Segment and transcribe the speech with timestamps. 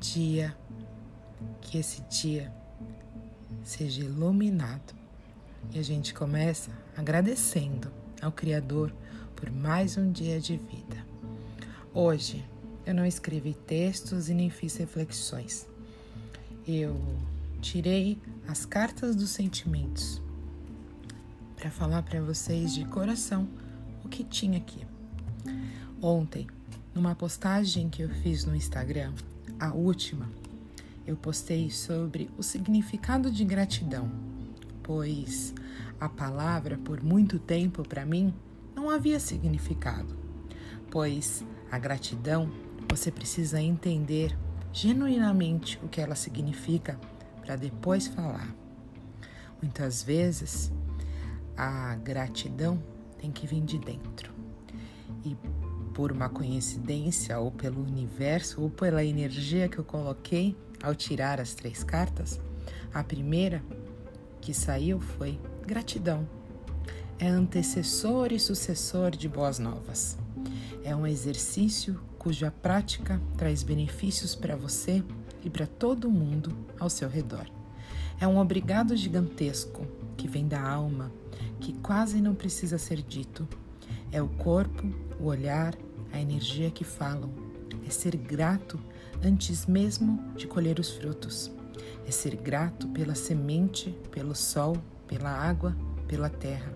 [0.00, 0.56] dia,
[1.60, 2.52] que esse dia
[3.62, 4.94] seja iluminado
[5.72, 8.92] e a gente começa agradecendo ao Criador
[9.36, 11.04] por mais um dia de vida.
[11.92, 12.44] Hoje
[12.86, 15.66] eu não escrevi textos e nem fiz reflexões.
[16.66, 16.98] Eu
[17.60, 20.20] tirei as cartas dos sentimentos
[21.56, 23.46] para falar para vocês de coração
[24.02, 24.86] o que tinha aqui.
[26.00, 26.46] Ontem,
[26.94, 29.12] numa postagem que eu fiz no Instagram,
[29.60, 30.26] a última,
[31.06, 34.10] eu postei sobre o significado de gratidão,
[34.82, 35.54] pois
[36.00, 38.32] a palavra por muito tempo para mim
[38.74, 40.16] não havia significado,
[40.90, 42.50] pois a gratidão
[42.88, 44.36] você precisa entender
[44.72, 46.98] genuinamente o que ela significa
[47.42, 48.54] para depois falar.
[49.60, 50.72] Muitas vezes
[51.54, 52.82] a gratidão
[53.18, 54.32] tem que vir de dentro.
[55.22, 55.36] E
[55.94, 61.54] por uma coincidência, ou pelo universo, ou pela energia que eu coloquei ao tirar as
[61.54, 62.40] três cartas,
[62.92, 63.62] a primeira
[64.40, 66.26] que saiu foi gratidão.
[67.18, 70.16] É antecessor e sucessor de boas novas.
[70.82, 75.02] É um exercício cuja prática traz benefícios para você
[75.44, 77.46] e para todo mundo ao seu redor.
[78.18, 81.10] É um obrigado gigantesco que vem da alma,
[81.58, 83.48] que quase não precisa ser dito.
[84.12, 84.86] É o corpo,
[85.18, 85.74] o olhar,
[86.12, 87.30] a energia que falam.
[87.86, 88.80] É ser grato
[89.22, 91.50] antes mesmo de colher os frutos.
[92.06, 95.76] É ser grato pela semente, pelo sol, pela água,
[96.08, 96.72] pela terra.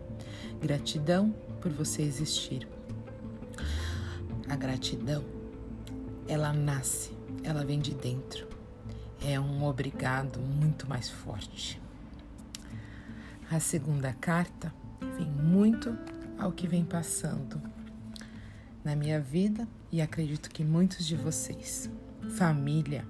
[0.61, 2.69] Gratidão por você existir.
[4.49, 5.25] A gratidão,
[6.29, 8.47] ela nasce, ela vem de dentro.
[9.21, 11.81] É um obrigado muito mais forte.
[13.51, 14.73] A segunda carta
[15.17, 15.97] vem muito
[16.45, 17.59] ao que vem passando
[18.85, 21.91] na minha vida e acredito que muitos de vocês.
[22.37, 23.07] Família,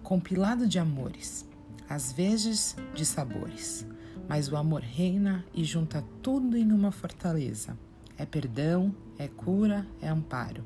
[0.00, 1.44] compilado de amores,
[1.88, 3.84] às vezes de sabores,
[4.28, 7.76] mas o amor reina e junta tudo em uma fortaleza.
[8.16, 10.64] É perdão, é cura, é amparo,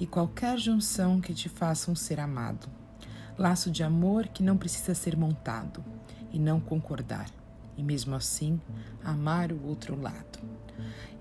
[0.00, 2.66] e qualquer junção que te faça um ser amado.
[3.36, 5.84] Laço de amor que não precisa ser montado
[6.32, 7.28] e não concordar,
[7.76, 8.60] e mesmo assim
[9.04, 10.38] amar o outro lado.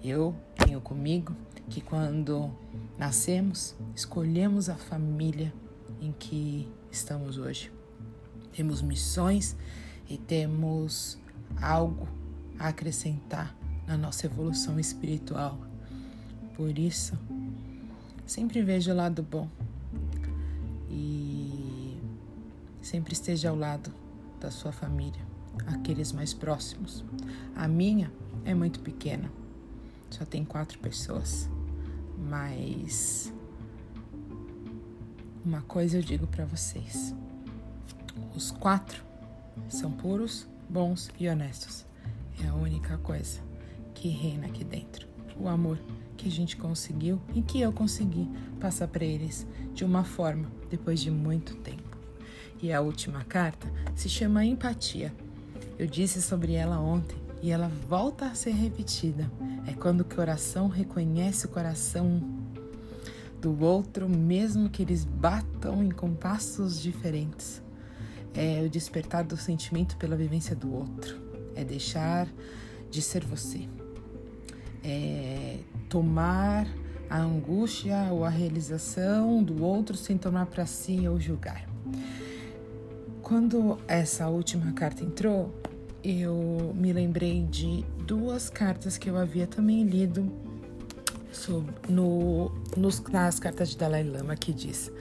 [0.03, 1.35] Eu tenho comigo
[1.69, 2.51] que quando
[2.97, 5.53] nascemos, escolhemos a família
[6.01, 7.71] em que estamos hoje.
[8.53, 9.55] Temos missões
[10.09, 11.17] e temos
[11.61, 12.07] algo
[12.59, 13.55] a acrescentar
[13.87, 15.57] na nossa evolução espiritual.
[16.55, 17.17] Por isso,
[18.25, 19.47] sempre veja o lado bom
[20.89, 21.97] e
[22.81, 23.93] sempre esteja ao lado
[24.39, 25.21] da sua família,
[25.67, 27.03] aqueles mais próximos.
[27.55, 28.11] A minha
[28.45, 29.31] é muito pequena,
[30.09, 31.49] só tem quatro pessoas.
[32.17, 33.33] Mas
[35.43, 37.15] uma coisa eu digo para vocês:
[38.35, 39.03] os quatro
[39.67, 41.85] são puros, bons e honestos.
[42.43, 43.41] É a única coisa
[43.93, 45.07] que reina aqui dentro.
[45.39, 45.79] O amor
[46.17, 48.29] que a gente conseguiu e que eu consegui
[48.59, 51.97] passar para eles de uma forma depois de muito tempo.
[52.61, 55.13] E a última carta se chama Empatia.
[55.81, 59.27] Eu disse sobre ela ontem e ela volta a ser repetida.
[59.65, 62.21] É quando o coração reconhece o coração
[63.41, 67.63] do outro, mesmo que eles batam em compassos diferentes.
[68.31, 71.19] É o despertar do sentimento pela vivência do outro.
[71.55, 72.27] É deixar
[72.91, 73.67] de ser você.
[74.83, 76.67] É tomar
[77.09, 81.67] a angústia ou a realização do outro sem tomar para si ou julgar.
[83.23, 85.51] Quando essa última carta entrou,
[86.03, 90.31] eu me lembrei de duas cartas que eu havia também lido
[91.31, 94.91] sobre, no, nos, nas cartas de Dalai Lama que diz: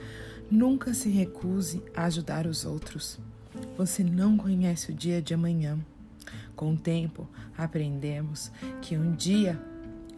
[0.49, 3.19] Nunca se recuse a ajudar os outros.
[3.77, 5.79] Você não conhece o dia de amanhã.
[6.55, 8.51] Com o tempo, aprendemos
[8.81, 9.59] que um dia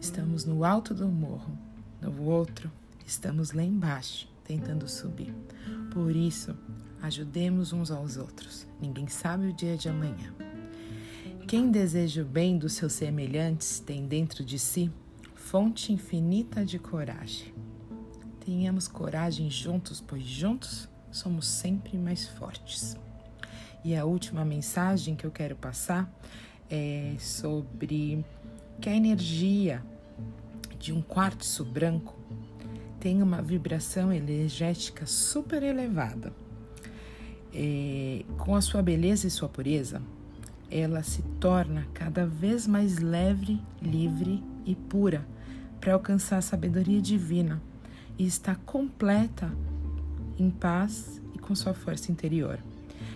[0.00, 1.56] estamos no alto do morro,
[2.00, 2.70] no outro
[3.06, 5.34] estamos lá embaixo, tentando subir.
[5.92, 6.54] Por isso,
[7.00, 8.66] ajudemos uns aos outros.
[8.80, 10.34] Ninguém sabe o dia de amanhã.
[11.46, 14.90] Quem deseja o bem dos seus semelhantes tem dentro de si
[15.34, 17.52] fonte infinita de coragem.
[18.44, 22.96] Tenhamos coragem juntos, pois juntos somos sempre mais fortes.
[23.84, 26.10] E a última mensagem que eu quero passar
[26.70, 28.24] é sobre
[28.80, 29.84] que a energia
[30.78, 32.18] de um quartzo branco
[32.98, 36.32] tem uma vibração energética super elevada.
[37.52, 40.02] É, com a sua beleza e sua pureza,
[40.70, 45.26] ela se torna cada vez mais leve, livre e pura
[45.80, 47.62] para alcançar a sabedoria divina
[48.18, 49.52] e está completa
[50.38, 52.58] em paz e com sua força interior.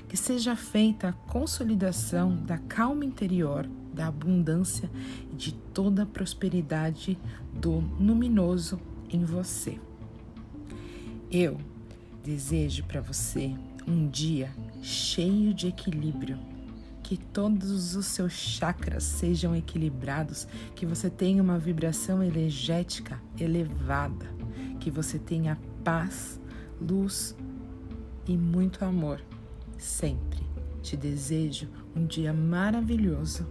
[0.09, 4.91] Que seja feita a consolidação da calma interior, da abundância
[5.33, 7.19] e de toda a prosperidade
[7.53, 8.81] do luminoso
[9.11, 9.79] em você.
[11.31, 11.59] Eu
[12.25, 13.55] desejo para você
[13.87, 14.51] um dia
[14.83, 16.39] cheio de equilíbrio,
[17.09, 24.27] que todos os seus chakras sejam equilibrados, que você tenha uma vibração energética elevada,
[24.79, 26.39] que você tenha paz,
[26.79, 27.35] luz
[28.27, 29.23] e muito amor
[29.79, 30.47] sempre.
[30.83, 31.67] Te desejo
[31.97, 33.49] um dia maravilhoso.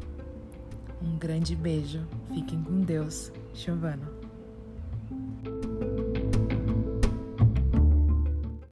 [1.02, 2.06] Um grande beijo.
[2.32, 3.32] Fiquem com Deus.
[3.56, 4.17] Giovana.